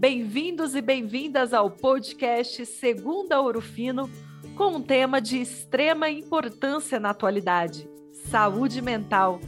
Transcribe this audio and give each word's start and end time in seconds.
Bem-vindos 0.00 0.74
e 0.74 0.80
bem-vindas 0.80 1.52
ao 1.52 1.70
podcast 1.70 2.64
Segunda 2.64 3.38
Ouro 3.38 3.60
Fino, 3.60 4.08
com 4.56 4.76
um 4.76 4.82
tema 4.82 5.20
de 5.20 5.38
extrema 5.38 6.08
importância 6.08 6.98
na 6.98 7.10
atualidade: 7.10 7.86
saúde 8.10 8.80
mental. 8.80 9.38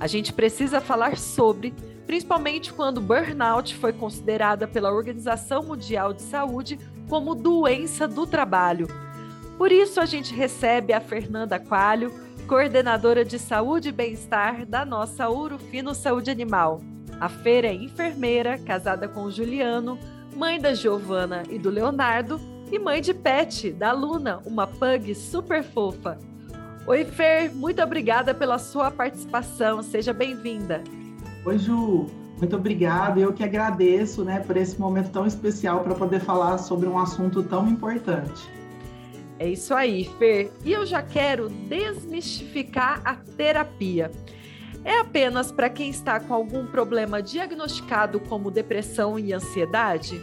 A 0.00 0.06
gente 0.06 0.32
precisa 0.32 0.80
falar 0.80 1.18
sobre, 1.18 1.74
principalmente 2.06 2.72
quando 2.72 2.98
burnout 2.98 3.74
foi 3.74 3.92
considerada 3.92 4.66
pela 4.66 4.90
Organização 4.90 5.64
Mundial 5.64 6.14
de 6.14 6.22
Saúde 6.22 6.78
como 7.06 7.34
doença 7.34 8.08
do 8.08 8.26
trabalho. 8.26 8.86
Por 9.58 9.70
isso, 9.70 10.00
a 10.00 10.06
gente 10.06 10.32
recebe 10.32 10.94
a 10.94 11.00
Fernanda 11.02 11.60
Coalho, 11.60 12.10
coordenadora 12.48 13.22
de 13.22 13.38
saúde 13.38 13.90
e 13.90 13.92
bem-estar 13.92 14.64
da 14.64 14.82
nossa 14.82 15.28
Ouro 15.28 15.58
Fino 15.58 15.94
Saúde 15.94 16.30
Animal. 16.30 16.80
A 17.20 17.28
Feira 17.28 17.68
é 17.68 17.74
enfermeira, 17.74 18.56
casada 18.56 19.06
com 19.06 19.24
o 19.24 19.30
Juliano, 19.30 19.98
mãe 20.34 20.58
da 20.58 20.72
Giovana 20.72 21.42
e 21.50 21.58
do 21.58 21.68
Leonardo 21.68 22.40
e 22.72 22.78
mãe 22.78 23.02
de 23.02 23.12
Pet, 23.12 23.72
da 23.72 23.92
Luna, 23.92 24.40
uma 24.46 24.66
pug 24.66 25.14
super 25.14 25.62
fofa. 25.62 26.18
Oi, 26.86 27.04
Fer, 27.04 27.54
muito 27.54 27.82
obrigada 27.82 28.32
pela 28.32 28.58
sua 28.58 28.90
participação. 28.90 29.82
Seja 29.82 30.14
bem-vinda. 30.14 30.82
Oi, 31.44 31.58
Ju. 31.58 32.06
Muito 32.38 32.56
obrigada. 32.56 33.20
Eu 33.20 33.34
que 33.34 33.44
agradeço, 33.44 34.24
né, 34.24 34.40
por 34.40 34.56
esse 34.56 34.80
momento 34.80 35.10
tão 35.10 35.26
especial 35.26 35.80
para 35.80 35.94
poder 35.94 36.20
falar 36.20 36.56
sobre 36.56 36.88
um 36.88 36.98
assunto 36.98 37.42
tão 37.42 37.68
importante. 37.68 38.48
É 39.38 39.46
isso 39.46 39.74
aí, 39.74 40.10
Fer. 40.18 40.50
E 40.64 40.72
eu 40.72 40.86
já 40.86 41.02
quero 41.02 41.50
desmistificar 41.50 43.02
a 43.04 43.14
terapia 43.14 44.10
é 44.84 44.98
apenas 44.98 45.52
para 45.52 45.68
quem 45.68 45.90
está 45.90 46.18
com 46.18 46.32
algum 46.32 46.66
problema 46.66 47.22
diagnosticado 47.22 48.20
como 48.20 48.50
depressão 48.50 49.18
e 49.18 49.32
ansiedade? 49.32 50.20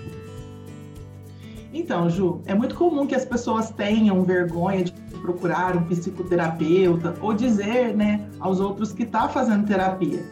Então, 1.74 2.10
Ju, 2.10 2.42
é 2.46 2.56
muito 2.56 2.76
comum 2.76 3.06
que 3.06 3.14
as 3.14 3.26
pessoas 3.26 3.70
tenham 3.70 4.24
vergonha 4.24 4.86
de 4.86 4.92
procurar 5.22 5.76
um 5.76 5.84
psicoterapeuta 5.84 7.16
ou 7.22 7.34
dizer, 7.34 7.96
né, 7.96 8.28
aos 8.40 8.60
outros 8.60 8.94
que 8.94 9.04
está 9.04 9.28
fazendo 9.28 9.68
terapia. 9.68 10.24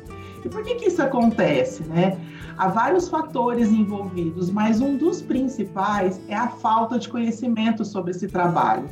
E 0.43 0.49
por 0.49 0.63
que 0.63 0.75
que 0.75 0.85
isso 0.85 1.01
acontece, 1.01 1.83
né? 1.83 2.17
Há 2.57 2.67
vários 2.67 3.09
fatores 3.09 3.69
envolvidos, 3.69 4.49
mas 4.49 4.79
um 4.79 4.95
dos 4.95 5.21
principais 5.21 6.21
é 6.29 6.35
a 6.35 6.47
falta 6.47 6.97
de 6.97 7.09
conhecimento 7.09 7.83
sobre 7.83 8.11
esse 8.11 8.27
trabalho 8.27 8.87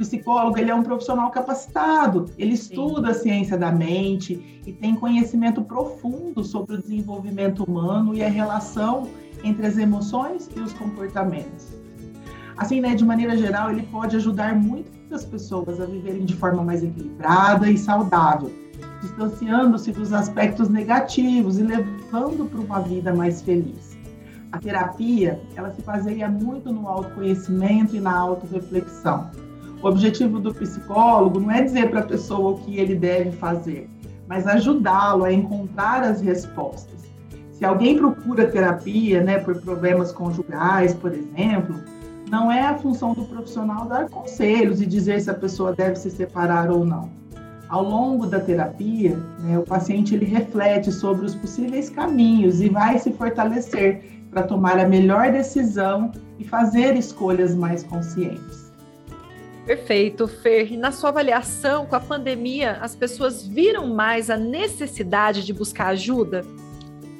psicólogo 0.00 0.58
ele 0.58 0.70
é 0.70 0.74
um 0.74 0.82
profissional 0.82 1.30
capacitado, 1.30 2.24
ele 2.38 2.54
estuda 2.54 3.12
Sim. 3.12 3.18
a 3.18 3.22
ciência 3.22 3.58
da 3.58 3.70
mente 3.70 4.62
e 4.66 4.72
tem 4.72 4.94
conhecimento 4.94 5.62
profundo 5.62 6.42
sobre 6.42 6.76
o 6.76 6.78
desenvolvimento 6.80 7.64
humano 7.64 8.14
e 8.14 8.22
a 8.22 8.28
relação 8.28 9.08
entre 9.44 9.66
as 9.66 9.76
emoções 9.76 10.48
e 10.56 10.60
os 10.60 10.72
comportamentos. 10.72 11.74
Assim, 12.56 12.80
né, 12.80 12.94
de 12.94 13.04
maneira 13.04 13.36
geral, 13.36 13.70
ele 13.70 13.82
pode 13.84 14.16
ajudar 14.16 14.54
muitas 14.54 15.24
pessoas 15.24 15.80
a 15.80 15.84
viverem 15.84 16.24
de 16.24 16.34
forma 16.34 16.62
mais 16.62 16.82
equilibrada 16.82 17.70
e 17.70 17.76
saudável, 17.76 18.50
distanciando-se 19.02 19.92
dos 19.92 20.14
aspectos 20.14 20.70
negativos 20.70 21.58
e 21.58 21.62
levando 21.62 22.48
para 22.50 22.60
uma 22.60 22.80
vida 22.80 23.14
mais 23.14 23.42
feliz. 23.42 23.98
A 24.52 24.58
terapia, 24.58 25.40
ela 25.54 25.70
se 25.70 25.82
baseia 25.82 26.28
muito 26.28 26.72
no 26.72 26.88
autoconhecimento 26.88 27.96
e 27.96 28.00
na 28.00 28.16
autorreflexão 28.18 29.30
o 29.82 29.88
objetivo 29.88 30.38
do 30.38 30.52
psicólogo 30.54 31.40
não 31.40 31.50
é 31.50 31.62
dizer 31.62 31.90
para 31.90 32.00
a 32.00 32.04
pessoa 32.04 32.50
o 32.50 32.58
que 32.58 32.78
ele 32.78 32.94
deve 32.94 33.32
fazer, 33.32 33.88
mas 34.28 34.46
ajudá-lo 34.46 35.24
a 35.24 35.32
encontrar 35.32 36.02
as 36.02 36.20
respostas. 36.20 37.00
Se 37.52 37.64
alguém 37.64 37.96
procura 37.96 38.46
terapia, 38.46 39.22
né, 39.22 39.38
por 39.38 39.60
problemas 39.60 40.12
conjugais, 40.12 40.94
por 40.94 41.12
exemplo, 41.12 41.74
não 42.30 42.50
é 42.50 42.60
a 42.60 42.78
função 42.78 43.12
do 43.12 43.24
profissional 43.24 43.86
dar 43.86 44.08
conselhos 44.08 44.80
e 44.80 44.86
dizer 44.86 45.20
se 45.20 45.30
a 45.30 45.34
pessoa 45.34 45.74
deve 45.74 45.96
se 45.96 46.10
separar 46.10 46.70
ou 46.70 46.84
não. 46.84 47.10
Ao 47.68 47.82
longo 47.82 48.26
da 48.26 48.40
terapia, 48.40 49.16
né, 49.40 49.58
o 49.58 49.62
paciente 49.62 50.14
ele 50.14 50.24
reflete 50.24 50.92
sobre 50.92 51.26
os 51.26 51.34
possíveis 51.34 51.88
caminhos 51.88 52.60
e 52.60 52.68
vai 52.68 52.98
se 52.98 53.12
fortalecer 53.12 54.04
para 54.30 54.42
tomar 54.42 54.78
a 54.78 54.88
melhor 54.88 55.32
decisão 55.32 56.12
e 56.38 56.44
fazer 56.44 56.96
escolhas 56.96 57.54
mais 57.54 57.82
conscientes. 57.82 58.69
Perfeito, 59.70 60.26
Fer. 60.26 60.72
E 60.72 60.76
na 60.76 60.90
sua 60.90 61.10
avaliação, 61.10 61.86
com 61.86 61.94
a 61.94 62.00
pandemia, 62.00 62.78
as 62.80 62.96
pessoas 62.96 63.46
viram 63.46 63.86
mais 63.86 64.28
a 64.28 64.36
necessidade 64.36 65.46
de 65.46 65.52
buscar 65.52 65.90
ajuda? 65.90 66.44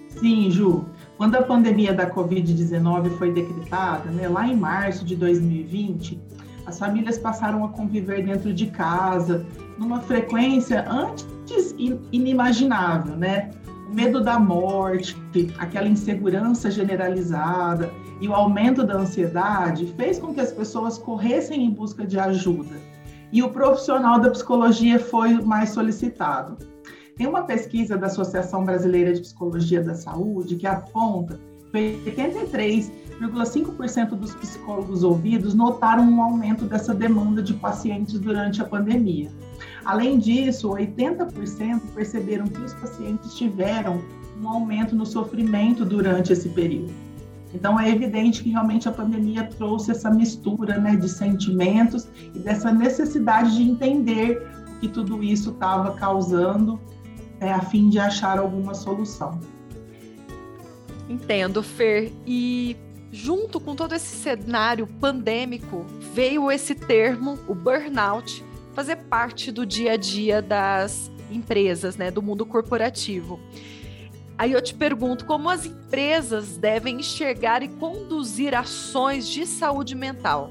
Sim, 0.09 0.51
Ju. 0.51 0.85
Quando 1.17 1.37
a 1.37 1.43
pandemia 1.43 1.93
da 1.93 2.11
Covid-19 2.11 3.17
foi 3.19 3.33
decretada, 3.33 4.11
né, 4.11 4.29
lá 4.29 4.49
em 4.49 4.57
março 4.57 5.05
de 5.05 5.15
2020, 5.15 6.21
as 6.67 6.77
famílias 6.77 7.19
passaram 7.19 7.65
a 7.65 7.69
conviver 7.69 8.25
dentro 8.25 8.53
de 8.53 8.67
casa, 8.67 9.47
numa 9.79 10.01
frequência 10.01 10.85
antes 10.91 11.73
inimaginável, 12.11 13.15
né? 13.17 13.51
Medo 13.93 14.23
da 14.23 14.39
morte, 14.39 15.17
aquela 15.59 15.89
insegurança 15.89 16.71
generalizada, 16.71 17.91
e 18.21 18.29
o 18.29 18.35
aumento 18.35 18.85
da 18.85 18.95
ansiedade 18.95 19.93
fez 19.97 20.19
com 20.19 20.33
que 20.33 20.41
as 20.41 20.53
pessoas 20.53 20.99
corressem 20.99 21.65
em 21.65 21.71
busca 21.71 22.07
de 22.07 22.19
ajuda. 22.19 22.77
E 23.33 23.43
o 23.43 23.51
profissional 23.51 24.21
da 24.21 24.31
psicologia 24.31 24.99
foi 24.99 25.41
mais 25.41 25.71
solicitado. 25.71 26.59
Tem 27.17 27.27
uma 27.27 27.43
pesquisa 27.43 27.97
da 27.97 28.07
Associação 28.07 28.65
Brasileira 28.65 29.13
de 29.13 29.21
Psicologia 29.21 29.83
da 29.83 29.95
Saúde 29.95 30.57
que 30.57 30.67
aponta 30.67 31.39
que 31.71 32.01
83,5% 32.07 34.11
dos 34.11 34.35
psicólogos 34.35 35.05
ouvidos 35.05 35.55
notaram 35.55 36.05
um 36.05 36.23
aumento 36.23 36.65
dessa 36.65 36.95
demanda 36.95 37.43
de 37.43 37.53
pacientes 37.55 38.19
durante 38.19 38.63
a 38.63 38.65
pandemia. 38.65 39.31
Além 39.85 40.19
disso, 40.19 40.69
80% 40.69 41.81
perceberam 41.95 42.47
que 42.47 42.61
os 42.61 42.75
pacientes 42.75 43.35
tiveram 43.35 44.03
um 44.41 44.49
aumento 44.49 44.95
no 44.95 45.07
sofrimento 45.07 45.85
durante 45.85 46.33
esse 46.33 46.49
período. 46.49 46.93
Então 47.53 47.79
é 47.79 47.91
evidente 47.91 48.43
que 48.43 48.51
realmente 48.51 48.89
a 48.89 48.93
pandemia 48.93 49.45
trouxe 49.45 49.91
essa 49.91 50.11
mistura 50.11 50.79
né, 50.79 50.97
de 50.97 51.09
sentimentos 51.09 52.09
e 52.35 52.39
dessa 52.39 52.73
necessidade 52.73 53.57
de 53.57 53.63
entender 53.63 54.47
o 54.69 54.81
que 54.81 54.89
tudo 54.89 55.23
isso 55.23 55.51
estava 55.51 55.93
causando 55.95 56.81
é, 57.41 57.53
a 57.53 57.61
fim 57.61 57.89
de 57.89 57.99
achar 57.99 58.39
alguma 58.39 58.75
solução. 58.75 59.41
Entendo, 61.09 61.63
Fer. 61.63 62.13
E 62.25 62.77
junto 63.11 63.59
com 63.59 63.75
todo 63.75 63.95
esse 63.95 64.15
cenário 64.17 64.87
pandêmico, 64.87 65.85
veio 66.15 66.51
esse 66.51 66.75
termo, 66.75 67.37
o 67.49 67.55
burnout, 67.55 68.45
fazer 68.73 68.97
parte 68.97 69.51
do 69.51 69.67
dia 69.67 69.93
a 69.93 69.97
dia 69.97 70.41
das 70.41 71.11
empresas, 71.31 71.97
né, 71.97 72.11
do 72.11 72.23
mundo 72.23 72.45
corporativo. 72.45 73.39
Aí 74.37 74.53
eu 74.53 74.63
te 74.63 74.75
pergunto 74.75 75.27
como 75.27 75.51
as 75.51 75.67
empresas 75.67 76.57
devem 76.57 77.01
enxergar 77.01 77.63
e 77.63 77.69
conduzir 77.69 78.55
ações 78.55 79.29
de 79.29 79.47
saúde 79.47 79.95
mental. 79.95 80.51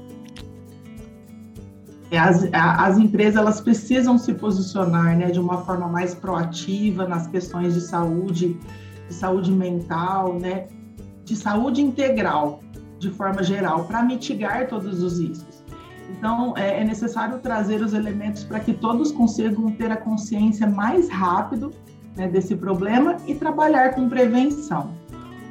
É, 2.10 2.18
as, 2.18 2.48
as 2.52 2.98
empresas 2.98 3.36
elas 3.36 3.60
precisam 3.60 4.18
se 4.18 4.34
posicionar 4.34 5.16
né, 5.16 5.30
de 5.30 5.38
uma 5.38 5.64
forma 5.64 5.88
mais 5.88 6.14
proativa 6.14 7.06
nas 7.06 7.26
questões 7.26 7.74
de 7.74 7.80
saúde, 7.80 8.58
de 9.08 9.14
saúde 9.14 9.52
mental, 9.52 10.38
né, 10.38 10.66
de 11.24 11.36
saúde 11.36 11.80
integral, 11.80 12.62
de 12.98 13.10
forma 13.10 13.42
geral, 13.42 13.84
para 13.84 14.02
mitigar 14.02 14.68
todos 14.68 15.02
os 15.02 15.20
riscos. 15.20 15.59
Então, 16.16 16.54
é, 16.56 16.80
é 16.80 16.84
necessário 16.84 17.38
trazer 17.38 17.82
os 17.82 17.94
elementos 17.94 18.44
para 18.44 18.60
que 18.60 18.72
todos 18.72 19.12
consigam 19.12 19.70
ter 19.72 19.90
a 19.90 19.96
consciência 19.96 20.66
mais 20.66 21.08
rápido 21.08 21.72
né, 22.16 22.28
desse 22.28 22.54
problema 22.56 23.16
e 23.26 23.34
trabalhar 23.34 23.94
com 23.94 24.08
prevenção. 24.08 24.94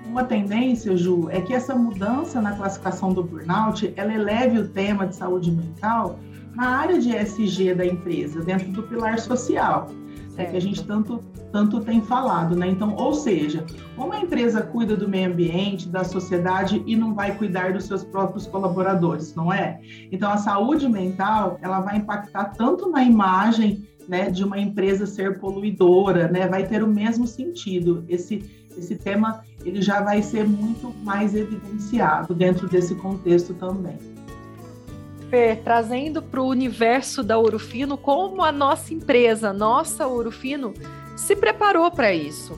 Uma 0.06 0.24
tendência, 0.24 0.96
Ju, 0.98 1.30
é 1.30 1.40
que 1.40 1.54
essa 1.54 1.76
mudança 1.76 2.42
na 2.42 2.54
classificação 2.54 3.14
do 3.14 3.24
burnout, 3.24 3.94
ela 3.96 4.14
eleve 4.14 4.60
o 4.60 4.68
tema 4.68 5.06
de 5.06 5.16
saúde 5.16 5.52
mental 5.52 6.20
na 6.56 6.68
área 6.78 7.00
de 7.00 7.16
SG 7.16 7.76
da 7.76 7.86
empresa, 7.86 8.42
dentro 8.42 8.72
do 8.72 8.84
pilar 8.84 9.20
social, 9.20 9.88
é 10.42 10.46
que 10.46 10.56
a 10.56 10.62
gente 10.62 10.84
tanto, 10.86 11.20
tanto 11.52 11.82
tem 11.82 12.02
falado, 12.02 12.56
né? 12.56 12.68
Então, 12.68 12.96
ou 12.96 13.14
seja, 13.14 13.66
como 13.96 14.14
a 14.14 14.20
empresa 14.20 14.62
cuida 14.62 14.96
do 14.96 15.08
meio 15.08 15.32
ambiente, 15.32 15.90
da 15.90 16.04
sociedade 16.04 16.82
e 16.88 16.96
não 16.96 17.14
vai 17.14 17.36
cuidar 17.36 17.74
dos 17.74 17.84
seus 17.84 18.04
próprios 18.04 18.48
colaboradores, 18.48 19.36
não 19.36 19.52
é? 19.52 19.80
Então, 20.12 20.32
a 20.32 20.38
saúde 20.38 20.88
mental, 20.88 21.60
ela 21.62 21.82
vai 21.82 21.98
impactar 21.98 22.46
tanto 22.46 22.90
na 22.90 23.04
imagem 23.04 23.88
né, 24.08 24.32
de 24.32 24.44
uma 24.44 24.58
empresa 24.58 25.06
ser 25.06 25.40
poluidora, 25.40 26.28
né, 26.28 26.48
vai 26.48 26.66
ter 26.66 26.82
o 26.82 26.88
mesmo 26.88 27.28
sentido. 27.28 28.04
Esse, 28.08 28.44
esse 28.78 28.96
tema 28.96 29.44
ele 29.64 29.82
já 29.82 30.02
vai 30.02 30.22
ser 30.22 30.48
muito 30.48 30.94
mais 31.04 31.36
evidenciado 31.36 32.34
dentro 32.34 32.68
desse 32.68 32.96
contexto 32.96 33.54
também. 33.54 33.98
Fer, 35.30 35.62
trazendo 35.64 36.24
para 36.24 36.42
o 36.42 36.48
universo 36.48 37.24
da 37.24 37.38
Urufino, 37.38 37.98
como 37.98 38.44
a 38.44 38.52
nossa 38.52 38.94
empresa, 38.94 39.54
nossa 39.54 40.08
Urufino, 40.08 40.74
se 41.16 41.36
preparou 41.36 41.92
para 41.92 42.12
isso? 42.12 42.58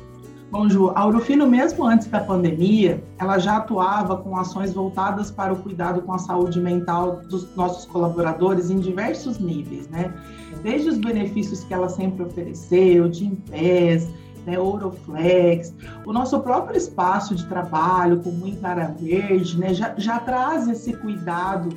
Bom, 0.49 0.69
Ju, 0.69 0.91
a 0.95 1.05
Urufino, 1.05 1.47
mesmo 1.47 1.85
antes 1.85 2.07
da 2.07 2.19
pandemia, 2.19 3.03
ela 3.17 3.39
já 3.39 3.57
atuava 3.57 4.17
com 4.17 4.37
ações 4.37 4.73
voltadas 4.73 5.31
para 5.31 5.53
o 5.53 5.57
cuidado 5.57 6.01
com 6.01 6.13
a 6.13 6.17
saúde 6.17 6.59
mental 6.59 7.21
dos 7.29 7.55
nossos 7.55 7.85
colaboradores 7.85 8.69
em 8.69 8.79
diversos 8.79 9.37
níveis, 9.37 9.87
né? 9.89 10.13
Desde 10.61 10.89
os 10.89 10.97
benefícios 10.97 11.63
que 11.63 11.73
ela 11.73 11.89
sempre 11.89 12.23
ofereceu, 12.23 13.09
de 13.09 13.25
Impés, 13.25 14.09
né, 14.45 14.59
Ouroflex, 14.59 15.73
o 16.05 16.11
nosso 16.11 16.39
próprio 16.41 16.77
espaço 16.77 17.35
de 17.35 17.45
trabalho, 17.45 18.21
como 18.21 18.45
em 18.45 18.55
Cara 18.55 18.93
Verde, 18.99 19.57
né, 19.57 19.73
já, 19.73 19.93
já 19.97 20.19
traz 20.19 20.67
esse 20.67 20.93
cuidado 20.93 21.69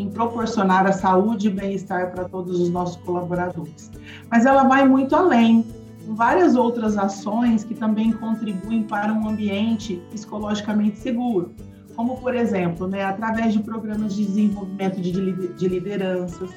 em 0.00 0.08
proporcionar 0.08 0.86
a 0.86 0.92
saúde 0.92 1.48
e 1.48 1.50
bem-estar 1.50 2.12
para 2.12 2.24
todos 2.24 2.60
os 2.60 2.70
nossos 2.70 2.96
colaboradores. 3.02 3.90
Mas 4.30 4.46
ela 4.46 4.64
vai 4.64 4.86
muito 4.86 5.14
além, 5.14 5.64
várias 6.06 6.54
outras 6.54 6.96
ações 6.96 7.64
que 7.64 7.74
também 7.74 8.12
contribuem 8.12 8.84
para 8.84 9.12
um 9.12 9.28
ambiente 9.28 10.00
psicologicamente 10.10 10.98
seguro, 10.98 11.52
como, 11.96 12.16
por 12.18 12.34
exemplo, 12.34 12.86
né, 12.86 13.04
através 13.04 13.52
de 13.52 13.60
programas 13.60 14.14
de 14.14 14.24
desenvolvimento 14.24 15.00
de, 15.00 15.48
de 15.54 15.68
lideranças, 15.68 16.50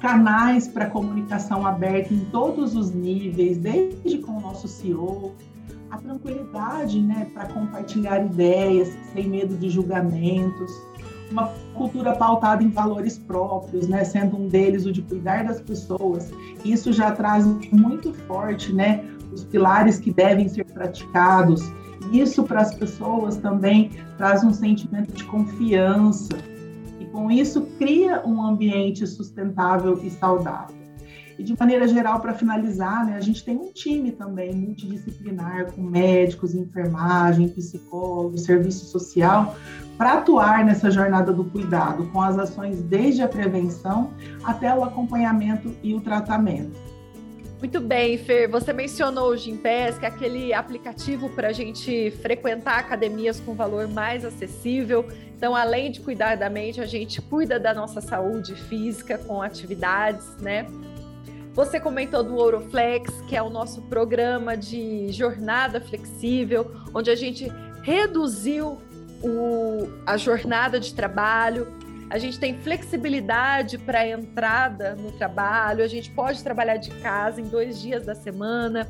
canais 0.00 0.66
para 0.66 0.86
comunicação 0.86 1.64
aberta 1.64 2.12
em 2.12 2.24
todos 2.26 2.74
os 2.74 2.90
níveis, 2.90 3.56
desde 3.58 4.18
com 4.18 4.32
o 4.32 4.40
nosso 4.40 4.66
CEO, 4.66 5.32
a 5.90 5.98
tranquilidade 5.98 7.00
né, 7.00 7.28
para 7.32 7.46
compartilhar 7.46 8.24
ideias 8.24 8.96
sem 9.12 9.28
medo 9.28 9.56
de 9.56 9.68
julgamentos, 9.68 10.72
uma 11.30 11.52
cultura 11.74 12.14
pautada 12.14 12.62
em 12.62 12.70
valores 12.70 13.18
próprios, 13.18 13.88
né, 13.88 14.04
sendo 14.04 14.36
um 14.36 14.48
deles 14.48 14.86
o 14.86 14.92
de 14.92 15.02
cuidar 15.02 15.44
das 15.44 15.60
pessoas. 15.60 16.30
Isso 16.64 16.92
já 16.92 17.12
traz 17.12 17.46
muito 17.72 18.12
forte 18.26 18.72
né, 18.72 19.04
os 19.32 19.44
pilares 19.44 19.98
que 19.98 20.12
devem 20.12 20.48
ser 20.48 20.64
praticados. 20.64 21.62
Isso 22.12 22.42
para 22.42 22.62
as 22.62 22.74
pessoas 22.74 23.36
também 23.36 23.90
traz 24.16 24.42
um 24.42 24.52
sentimento 24.52 25.12
de 25.12 25.24
confiança, 25.24 26.36
com 27.12 27.30
isso, 27.30 27.62
cria 27.78 28.22
um 28.26 28.42
ambiente 28.42 29.06
sustentável 29.06 30.00
e 30.02 30.10
saudável. 30.10 30.79
E 31.40 31.42
de 31.42 31.58
maneira 31.58 31.88
geral, 31.88 32.20
para 32.20 32.34
finalizar, 32.34 33.06
né, 33.06 33.16
a 33.16 33.20
gente 33.20 33.42
tem 33.42 33.56
um 33.56 33.72
time 33.72 34.12
também 34.12 34.54
multidisciplinar, 34.54 35.72
com 35.72 35.80
médicos, 35.80 36.54
enfermagem, 36.54 37.48
psicólogos, 37.48 38.42
serviço 38.42 38.84
social, 38.84 39.56
para 39.96 40.18
atuar 40.18 40.62
nessa 40.66 40.90
jornada 40.90 41.32
do 41.32 41.42
cuidado, 41.42 42.04
com 42.12 42.20
as 42.20 42.38
ações 42.38 42.82
desde 42.82 43.22
a 43.22 43.28
prevenção 43.28 44.10
até 44.44 44.74
o 44.74 44.84
acompanhamento 44.84 45.74
e 45.82 45.94
o 45.94 46.00
tratamento. 46.02 46.78
Muito 47.58 47.80
bem, 47.80 48.18
Fer. 48.18 48.46
Você 48.50 48.74
mencionou 48.74 49.30
o 49.30 49.36
Gimpass, 49.36 49.98
que 49.98 50.04
é 50.04 50.08
aquele 50.08 50.52
aplicativo 50.52 51.30
para 51.30 51.48
a 51.48 51.52
gente 51.52 52.10
frequentar 52.22 52.78
academias 52.78 53.40
com 53.40 53.54
valor 53.54 53.88
mais 53.88 54.26
acessível 54.26 55.06
então, 55.40 55.56
além 55.56 55.90
de 55.90 56.00
cuidar 56.00 56.36
da 56.36 56.50
mente, 56.50 56.82
a 56.82 56.86
gente 56.86 57.22
cuida 57.22 57.58
da 57.58 57.72
nossa 57.72 58.02
saúde 58.02 58.54
física 58.54 59.16
com 59.16 59.40
atividades, 59.40 60.36
né? 60.36 60.66
Você 61.60 61.78
comentou 61.78 62.24
do 62.24 62.36
Ouroflex, 62.36 63.20
que 63.28 63.36
é 63.36 63.42
o 63.42 63.50
nosso 63.50 63.82
programa 63.82 64.56
de 64.56 65.12
jornada 65.12 65.78
flexível, 65.78 66.74
onde 66.94 67.10
a 67.10 67.14
gente 67.14 67.52
reduziu 67.82 68.78
o, 69.22 69.86
a 70.06 70.16
jornada 70.16 70.80
de 70.80 70.94
trabalho, 70.94 71.68
a 72.08 72.16
gente 72.16 72.40
tem 72.40 72.56
flexibilidade 72.56 73.76
para 73.76 74.08
entrada 74.08 74.94
no 74.94 75.12
trabalho, 75.12 75.84
a 75.84 75.86
gente 75.86 76.10
pode 76.12 76.42
trabalhar 76.42 76.78
de 76.78 76.90
casa 77.02 77.42
em 77.42 77.44
dois 77.44 77.78
dias 77.78 78.06
da 78.06 78.14
semana. 78.14 78.88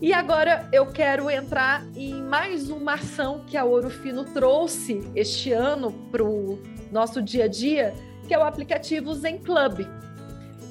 E 0.00 0.12
agora 0.12 0.68
eu 0.72 0.86
quero 0.86 1.28
entrar 1.28 1.84
em 1.96 2.22
mais 2.22 2.70
uma 2.70 2.94
ação 2.94 3.42
que 3.44 3.56
a 3.56 3.64
Ouro 3.64 3.90
Fino 3.90 4.24
trouxe 4.26 5.00
este 5.16 5.52
ano 5.52 5.90
para 6.12 6.22
o 6.22 6.62
nosso 6.92 7.20
dia 7.20 7.46
a 7.46 7.48
dia, 7.48 7.92
que 8.28 8.32
é 8.32 8.38
o 8.38 8.44
aplicativo 8.44 9.12
Zen 9.12 9.38
Club. 9.38 9.80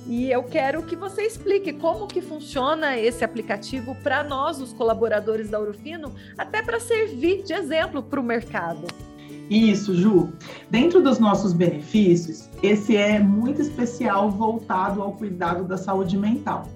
E 0.10 0.32
eu 0.32 0.42
quero 0.42 0.82
que 0.82 0.96
você 0.96 1.22
explique 1.22 1.72
como 1.72 2.08
que 2.08 2.20
funciona 2.20 2.98
esse 2.98 3.24
aplicativo 3.24 3.96
para 4.02 4.24
nós, 4.24 4.60
os 4.60 4.74
colaboradores 4.74 5.52
da 5.52 5.60
Fino, 5.72 6.12
até 6.36 6.64
para 6.64 6.80
servir 6.80 7.44
de 7.44 7.54
exemplo 7.54 8.02
para 8.02 8.20
o 8.20 8.24
mercado. 8.24 8.88
Isso, 9.48 9.94
Ju. 9.94 10.34
Dentro 10.68 11.00
dos 11.00 11.20
nossos 11.20 11.54
benefícios, 11.54 12.50
esse 12.64 12.98
é 12.98 13.20
muito 13.20 13.62
especial 13.62 14.32
voltado 14.32 15.00
ao 15.04 15.14
cuidado 15.14 15.64
da 15.64 15.78
saúde 15.78 16.18
mental 16.18 16.68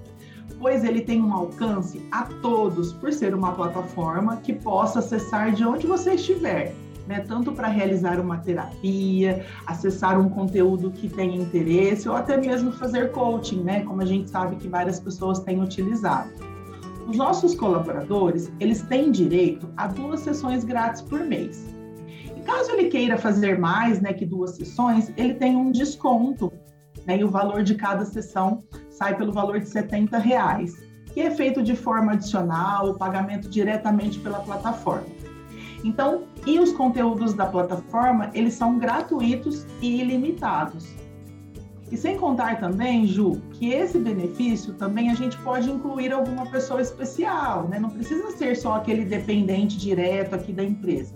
pois 0.64 0.82
ele 0.82 1.02
tem 1.02 1.20
um 1.20 1.34
alcance 1.34 2.00
a 2.10 2.22
todos, 2.40 2.90
por 2.94 3.12
ser 3.12 3.34
uma 3.34 3.52
plataforma 3.52 4.38
que 4.38 4.54
possa 4.54 5.00
acessar 5.00 5.52
de 5.52 5.62
onde 5.62 5.86
você 5.86 6.14
estiver. 6.14 6.74
Né, 7.06 7.20
tanto 7.20 7.52
para 7.52 7.68
realizar 7.68 8.18
uma 8.18 8.38
terapia, 8.38 9.44
acessar 9.66 10.18
um 10.18 10.30
conteúdo 10.30 10.90
que 10.90 11.06
tenha 11.06 11.36
interesse, 11.36 12.08
ou 12.08 12.16
até 12.16 12.38
mesmo 12.38 12.72
fazer 12.72 13.12
coaching, 13.12 13.62
né, 13.62 13.82
como 13.84 14.00
a 14.00 14.06
gente 14.06 14.30
sabe 14.30 14.56
que 14.56 14.66
várias 14.68 14.98
pessoas 14.98 15.40
têm 15.40 15.62
utilizado. 15.62 16.30
Os 17.06 17.18
nossos 17.18 17.54
colaboradores, 17.54 18.50
eles 18.58 18.80
têm 18.80 19.10
direito 19.10 19.68
a 19.76 19.86
duas 19.86 20.20
sessões 20.20 20.64
grátis 20.64 21.02
por 21.02 21.20
mês. 21.20 21.74
E 22.34 22.40
caso 22.40 22.70
ele 22.70 22.88
queira 22.88 23.18
fazer 23.18 23.58
mais 23.58 24.00
né, 24.00 24.14
que 24.14 24.24
duas 24.24 24.56
sessões, 24.56 25.12
ele 25.18 25.34
tem 25.34 25.54
um 25.54 25.70
desconto, 25.70 26.50
né, 27.06 27.18
e 27.18 27.24
o 27.24 27.28
valor 27.28 27.62
de 27.62 27.74
cada 27.74 28.06
sessão 28.06 28.64
sai 28.88 29.14
pelo 29.14 29.32
valor 29.32 29.60
de 29.60 29.68
70 29.68 30.16
reais, 30.16 30.74
que 31.12 31.20
é 31.20 31.30
feito 31.30 31.62
de 31.62 31.76
forma 31.76 32.12
adicional, 32.12 32.88
o 32.88 32.94
pagamento 32.94 33.48
diretamente 33.48 34.18
pela 34.18 34.40
plataforma. 34.40 35.06
Então, 35.84 36.24
e 36.46 36.58
os 36.58 36.72
conteúdos 36.72 37.34
da 37.34 37.46
plataforma, 37.46 38.30
eles 38.34 38.54
são 38.54 38.78
gratuitos 38.78 39.66
e 39.80 40.00
ilimitados. 40.00 40.86
E 41.90 41.96
sem 41.96 42.16
contar 42.16 42.58
também, 42.58 43.06
Ju, 43.06 43.40
que 43.52 43.70
esse 43.70 43.98
benefício 43.98 44.74
também 44.74 45.10
a 45.10 45.14
gente 45.14 45.36
pode 45.38 45.70
incluir 45.70 46.12
alguma 46.12 46.46
pessoa 46.46 46.80
especial, 46.80 47.68
né? 47.68 47.78
Não 47.78 47.90
precisa 47.90 48.30
ser 48.32 48.56
só 48.56 48.74
aquele 48.74 49.04
dependente 49.04 49.76
direto 49.78 50.34
aqui 50.34 50.52
da 50.52 50.64
empresa. 50.64 51.14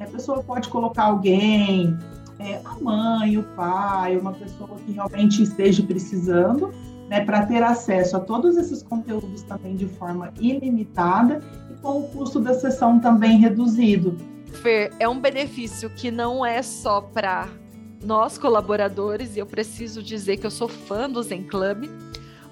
A 0.00 0.04
pessoa 0.04 0.42
pode 0.42 0.68
colocar 0.68 1.04
alguém, 1.04 1.96
é, 2.38 2.60
a 2.64 2.74
mãe, 2.80 3.36
o 3.36 3.42
pai, 3.54 4.16
uma 4.16 4.32
pessoa 4.32 4.70
que 4.84 4.92
realmente 4.92 5.42
esteja 5.42 5.82
precisando 5.82 6.72
né, 7.08 7.24
para 7.24 7.46
ter 7.46 7.62
acesso 7.62 8.16
a 8.16 8.20
todos 8.20 8.56
esses 8.56 8.82
conteúdos 8.82 9.42
também 9.42 9.76
de 9.76 9.86
forma 9.86 10.32
ilimitada 10.40 11.40
e 11.70 11.74
com 11.80 12.00
o 12.00 12.08
custo 12.08 12.40
da 12.40 12.54
sessão 12.54 12.98
também 13.00 13.38
reduzido. 13.38 14.16
Fer, 14.56 14.92
é 14.98 15.08
um 15.08 15.20
benefício 15.20 15.90
que 15.90 16.10
não 16.10 16.44
é 16.44 16.62
só 16.62 17.00
para 17.00 17.48
nós 18.02 18.38
colaboradores, 18.38 19.36
e 19.36 19.38
eu 19.38 19.46
preciso 19.46 20.02
dizer 20.02 20.38
que 20.38 20.46
eu 20.46 20.50
sou 20.50 20.68
fã 20.68 21.08
do 21.08 21.22
Zen 21.22 21.44
Club, 21.44 21.88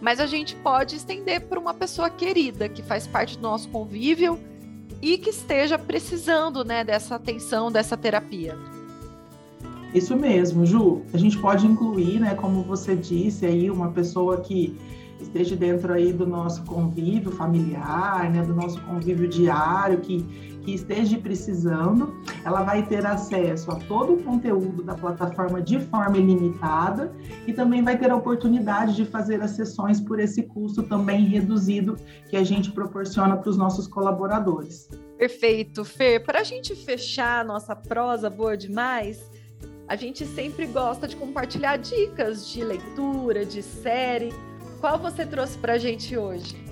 mas 0.01 0.21
a 0.21 0.27
gente 0.27 0.55
pode 0.57 0.97
estender 0.97 1.43
para 1.43 1.59
uma 1.59 1.73
pessoa 1.73 2.11
querida 2.11 2.69
que 2.69 2.83
faz 2.83 3.07
parte 3.07 3.37
do 3.37 3.43
nosso 3.43 3.69
convívio 3.69 4.39
e 5.01 5.17
que 5.17 5.31
esteja 5.31 5.79
precisando 5.79 6.65
né, 6.65 6.85
dessa 6.85 7.15
atenção, 7.15 7.71
dessa 7.71 7.97
terapia. 7.97 8.57
Isso 9.95 10.17
mesmo, 10.17 10.67
Ju. 10.67 11.03
A 11.13 11.19
gente 11.19 11.39
pode 11.39 11.67
incluir, 11.67 12.21
né, 12.21 12.35
como 12.35 12.63
você 12.63 12.97
disse 12.97 13.47
aí, 13.47 13.71
uma 13.71 13.91
pessoa 13.93 14.41
que 14.41 14.77
esteja 15.25 15.57
dentro 15.57 15.93
aí 15.93 16.13
do 16.13 16.27
nosso 16.27 16.65
convívio 16.65 17.33
familiar, 17.33 18.31
né, 18.31 18.43
do 18.43 18.55
nosso 18.55 18.81
convívio 18.83 19.29
diário, 19.29 20.01
que, 20.01 20.23
que 20.63 20.75
esteja 20.75 21.19
precisando, 21.19 22.15
ela 22.45 22.63
vai 22.63 22.87
ter 22.87 23.05
acesso 23.05 23.71
a 23.71 23.77
todo 23.77 24.15
o 24.15 24.23
conteúdo 24.23 24.83
da 24.83 24.95
plataforma 24.95 25.61
de 25.61 25.81
forma 25.81 26.17
ilimitada 26.17 27.13
e 27.47 27.53
também 27.53 27.83
vai 27.83 27.99
ter 27.99 28.11
a 28.11 28.17
oportunidade 28.17 28.95
de 28.95 29.05
fazer 29.05 29.43
as 29.43 29.53
sessões 29.53 30.01
por 30.01 30.21
esse 30.21 30.43
custo 30.45 30.83
também 30.83 31.25
reduzido 31.25 31.97
que 32.29 32.37
a 32.37 32.45
gente 32.45 32.71
proporciona 32.71 33.37
para 33.37 33.51
os 33.51 33.57
nossos 33.57 33.87
colaboradores. 33.87 34.89
Perfeito, 35.19 35.85
Fer. 35.85 36.25
Para 36.25 36.41
a 36.41 36.45
gente 36.45 36.75
fechar 36.75 37.41
a 37.41 37.45
nossa 37.45 37.75
prosa 37.75 38.29
boa 38.29 38.57
demais, 38.57 39.31
a 39.87 39.97
gente 39.97 40.25
sempre 40.25 40.67
gosta 40.67 41.07
de 41.07 41.15
compartilhar 41.15 41.77
dicas 41.77 42.49
de 42.49 42.65
leitura, 42.65 43.45
de 43.45 43.63
série. 43.63 44.33
Qual 44.85 44.99
você 44.99 45.25
trouxe 45.25 45.57
para 45.57 45.73
a 45.73 45.79
gente 45.79 46.15
hoje? 46.15 46.63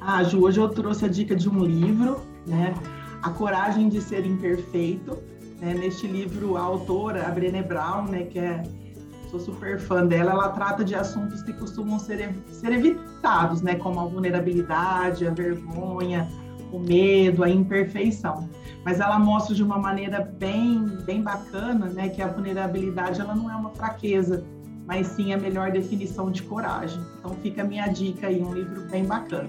Ah, 0.00 0.24
Ju, 0.24 0.42
hoje 0.42 0.58
eu 0.58 0.68
trouxe 0.68 1.04
a 1.04 1.08
dica 1.08 1.36
de 1.36 1.48
um 1.48 1.64
livro, 1.64 2.20
né? 2.44 2.74
A 3.22 3.30
Coragem 3.30 3.88
de 3.88 4.00
Ser 4.00 4.26
Imperfeito. 4.26 5.22
Né? 5.60 5.74
Neste 5.74 6.08
livro, 6.08 6.56
a 6.56 6.60
autora, 6.60 7.24
a 7.24 7.30
Brené 7.30 7.62
Brown, 7.62 8.06
né, 8.08 8.24
que 8.24 8.40
é 8.40 8.64
sou 9.30 9.38
super 9.38 9.78
fã 9.78 10.04
dela, 10.04 10.32
ela 10.32 10.48
trata 10.48 10.84
de 10.84 10.96
assuntos 10.96 11.40
que 11.44 11.52
costumam 11.52 12.00
ser, 12.00 12.34
ser 12.48 12.72
evitados, 12.72 13.62
né, 13.62 13.76
como 13.76 14.00
a 14.00 14.04
vulnerabilidade, 14.04 15.24
a 15.24 15.30
vergonha, 15.30 16.28
o 16.72 16.80
medo, 16.80 17.44
a 17.44 17.48
imperfeição 17.48 18.48
mas 18.84 18.98
ela 18.98 19.18
mostra 19.18 19.54
de 19.54 19.62
uma 19.62 19.78
maneira 19.78 20.20
bem, 20.38 20.84
bem 21.04 21.22
bacana, 21.22 21.86
né, 21.86 22.08
que 22.08 22.20
a 22.20 22.26
vulnerabilidade 22.26 23.20
ela 23.20 23.34
não 23.34 23.50
é 23.50 23.54
uma 23.54 23.70
fraqueza, 23.70 24.44
mas 24.92 25.06
sim 25.06 25.32
a 25.32 25.38
melhor 25.38 25.70
definição 25.70 26.30
de 26.30 26.42
coragem. 26.42 27.02
Então 27.18 27.34
fica 27.36 27.62
a 27.62 27.64
minha 27.64 27.86
dica 27.86 28.26
aí, 28.26 28.42
um 28.42 28.52
livro 28.52 28.82
bem 28.90 29.06
bacana. 29.06 29.48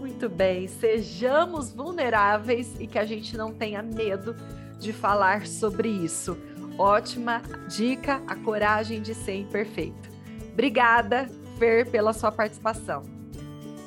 Muito 0.00 0.28
bem, 0.28 0.66
sejamos 0.66 1.72
vulneráveis 1.72 2.74
e 2.80 2.88
que 2.88 2.98
a 2.98 3.04
gente 3.04 3.36
não 3.36 3.52
tenha 3.52 3.80
medo 3.80 4.34
de 4.76 4.92
falar 4.92 5.46
sobre 5.46 5.88
isso. 5.88 6.36
Ótima 6.76 7.42
dica, 7.68 8.20
a 8.26 8.34
coragem 8.34 9.00
de 9.00 9.14
ser 9.14 9.36
imperfeito. 9.36 10.10
Obrigada, 10.52 11.28
Fer, 11.56 11.88
pela 11.88 12.12
sua 12.12 12.32
participação. 12.32 13.04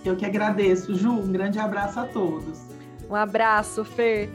Eu 0.05 0.15
que 0.15 0.25
agradeço, 0.25 0.95
Ju. 0.95 1.11
Um 1.11 1.31
grande 1.31 1.59
abraço 1.59 1.99
a 1.99 2.05
todos. 2.05 2.61
Um 3.09 3.15
abraço, 3.15 3.83
Fer. 3.83 4.29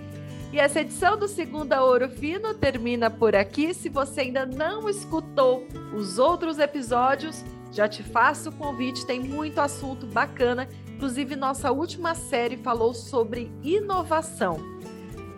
E 0.52 0.59
essa 0.59 0.81
edição 0.81 1.19
do 1.19 1.28
Segunda 1.28 1.85
Ouro 1.85 2.09
Fino 2.09 2.55
termina 2.55 3.11
por 3.11 3.37
aqui. 3.37 3.75
Se 3.75 3.88
você 3.88 4.23
ainda 4.23 4.47
não 4.47 4.88
escutou 4.88 5.67
os 5.95 6.19
outros 6.19 6.59
episódios, 6.59 7.45
já 7.71 7.87
te 7.87 8.02
faço 8.02 8.49
o 8.49 8.52
convite, 8.52 9.07
tem 9.07 9.21
muito 9.21 9.61
assunto 9.61 10.07
bacana. 10.07 10.69
Inclusive, 10.88 11.37
nossa 11.37 11.71
última 11.71 12.14
série 12.14 12.57
falou 12.57 12.95
sobre 12.95 13.52
inovação. 13.62 14.59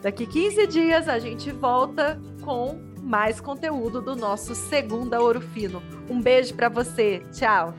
Daqui 0.00 0.26
15 0.26 0.66
dias 0.68 1.08
a 1.08 1.18
gente 1.18 1.50
volta 1.50 2.20
com 2.42 2.80
mais 3.02 3.40
conteúdo 3.40 4.00
do 4.00 4.14
nosso 4.14 4.54
Segunda 4.54 5.20
Ouro 5.20 5.40
Fino. 5.40 5.82
Um 6.08 6.20
beijo 6.20 6.54
para 6.54 6.68
você. 6.68 7.20
Tchau. 7.32 7.74